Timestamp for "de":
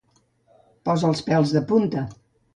1.59-1.65